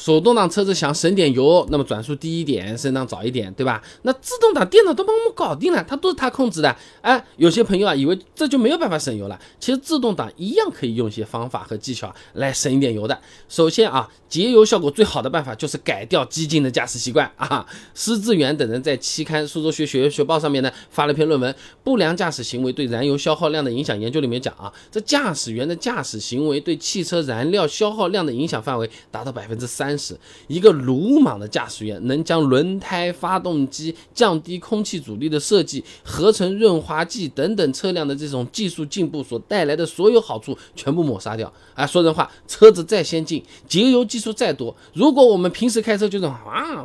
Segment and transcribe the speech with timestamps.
[0.00, 3.82] 手动挡车子想省点油，那么转速低一点，升档早一点，对吧？
[4.00, 6.74] 那自动挡电脑都帮我们搞定了，它都是它控制的。
[7.02, 13.20] 哎，有些朋友啊，以为这就没有办法省油了，其实自动挡一样可以用一些方法和技巧来省一点油的。
[13.50, 17.66] 首先啊，节油效果最好的办法就是改掉激进的驾驶习惯啊。
[17.94, 21.52] 施志远等人在期刊《苏州学学学报》上面呢发了篇论文
[21.84, 29.89] 《不良驾驶行为对燃油消耗量的影响研究》，里面讲啊，这驾驶员的驾驶行为对汽车燃料消耗量的影响范围达到百分之三。
[29.90, 30.16] 三十，
[30.46, 41.52] 一个鲁莽的驾驶员能将轮胎、发动机、降低空气阻力的设计、合成润滑剂等等车辆的这种技术进步所带来的所有好处全部抹杀掉。
[41.74, 46.40] 啊，说人话，车子再先进，节油技术再多，如果我们平时开车就是啊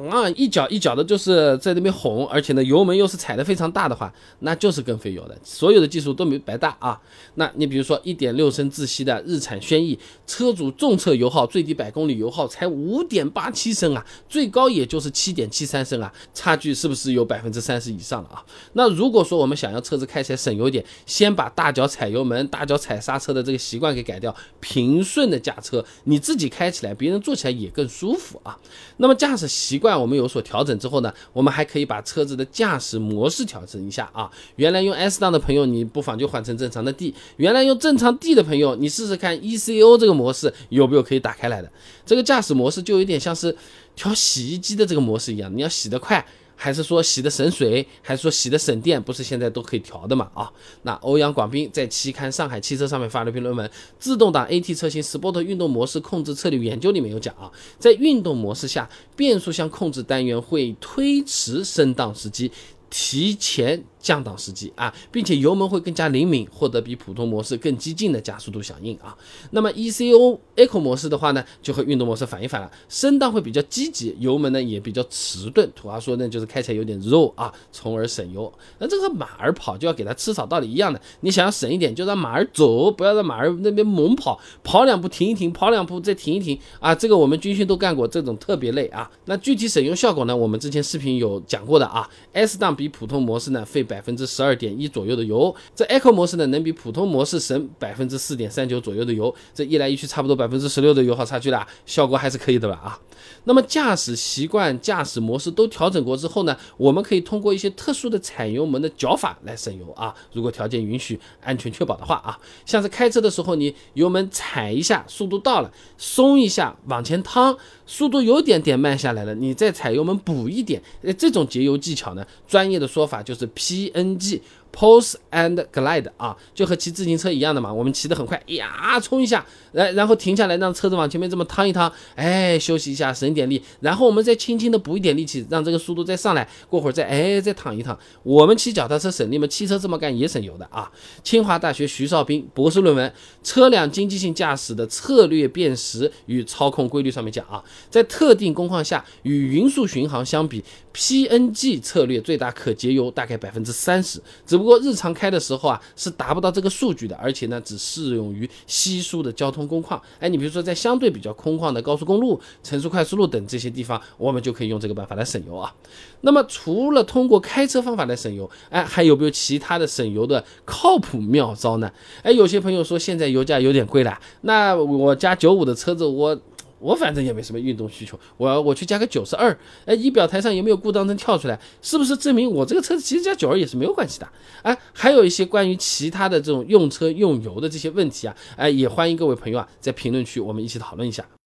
[0.09, 5.37] 啊一脚一脚的，就是在那边哄，而且呢油门又是踩的非常大的话，那就是更费油的。
[5.43, 6.99] 所有的技术都没白搭啊。
[7.35, 12.94] 那你比如说一点六升自吸的日产轩逸，车主重测油耗，最低百公里油耗才五。
[12.95, 18.45] 五点八七升啊，最高也就是七点七三升啊，差距是不是有百分之三十以上了啊？
[18.71, 28.57] 那如果说我们想要车子开起来省油点，先把大脚踩油门、大脚踩刹车的这个习惯给改掉，平顺的驾车，你自己开起来，别人坐起来也更舒服啊。
[28.95, 34.31] 那么驾驶习惯我们有所调整之后呢，我们还可以把车子的驾驶模式调整一下啊。
[34.55, 41.69] 原来用 S 档的朋友，你不妨就换成正常的 D；原来用正常 D 的朋友，你试试看 ECO 这个模式有没有可以打开来的
[42.05, 42.84] 这个驾驶模式。
[42.85, 43.53] 就有点像是
[43.95, 49.01] 调洗衣机的这个模式一样，你要洗得快，还是说洗的省水，还是说洗的省电？
[49.01, 50.29] 不是现在都可以调的嘛？
[50.33, 50.49] 啊，
[50.83, 53.67] 那欧阳广斌在期刊《上海汽车》上面发了一篇论文，
[53.99, 62.51] 《自动挡 AT 车型 Sport 运动模式控制策略研究》里面有讲啊，在运动模式下，变速箱控制单元会推迟升档时机，
[62.89, 63.83] 提前。
[64.05, 69.17] 降档时机啊，并且油门会更加灵敏，获得比普通模式更激进的加速度响应啊。
[69.49, 75.67] 那么 ECO Eco 模式的话呢，就和运动模式反一反了，升档会比较积极，油门呢也比较迟钝。
[75.75, 78.53] 土话说呢，就是开起来有点肉啊，从而省油。
[78.77, 81.01] 那这个马儿跑就要给它吃草，道理一样的。
[81.21, 86.93] 你想要省一点，就让马儿走，不要让马儿那边猛跑，跑两步停一停，跑两步再停一停啊。
[86.93, 89.09] 这个我们军训都干过，这种特别累啊。
[89.25, 92.07] 那具体省油效果呢，我们之前视频有讲过的啊。
[92.33, 93.94] S 档比普通模式呢费百。
[93.95, 102.99] 百分之十二点一左右的油，这 Eco 模式呢，能比普通模式省百分之四点三九左右的油，这一来一去差不多百分之十六的油耗差距啦，效果还是可以的吧啊。
[103.45, 110.13] 那么驾驶习惯、驾驶模式都调整过之后呢，我们可以通过一些特殊的踩油门的脚法来省油啊。
[110.33, 120.81] 如果条件允许、安全确保的话啊，像是开车的时候，你油门踩一下，速度到了，松一下往前趟，速度有点点慢下来了，你再踩油门补一点，
[121.17, 123.49] 这种节油技巧呢，专业的说法就是。
[123.55, 124.41] PNG
[124.75, 127.71] Pose and Glide 啊，就和骑自行车一样的嘛。
[127.71, 136.45] 我们骑得很快，呀，冲一下，来，然后停下来，让车子往前面这么趟一趟，哎，休息一下，省点力，然后我们再轻轻的补一点力气，让这个速度再上来。
[136.69, 137.97] 过会儿再，哎，再躺一趟。
[138.21, 140.91] 我们骑脚踏车省力嘛，汽车这么干也省油的啊。
[141.23, 143.09] 清华大学徐少斌博士论文
[143.43, 150.61] 《车辆经济性驾驶的策略辨识与操控规律》上面讲啊，在特定工况下，与匀速巡航相比
[150.93, 154.64] ，PNG 策略最大可节油大概百分之三十，只不。
[154.64, 160.01] 不过日常开的时候啊，是达不到这个数据的，而且呢，只适用于稀疏的交通工况。
[160.19, 165.73] 哎，你比如说在相对比较空旷的高速公路、城市快速路等这些地方，我们就可以用这个办法来省油啊。
[166.21, 171.91] 那么除了通过开车方法来省油，哎，还有没有其他的省油的靠谱妙招呢？
[172.23, 176.37] 哎，有些朋友说现在油价有点贵了，那我加九五的车子我。
[176.79, 181.59] 我反正也没什么运动需求，我我去加个九十二，哎，仪表台上有没有故障灯跳出来？
[181.81, 184.27] 是不是证明我这个车子其实加九二也是没有关系的？
[184.61, 191.25] 哎，还有一些关于其他的这种用车用油的这些问题啊，哎，也欢迎各位朋友啊在评论区我们一起讨论一下。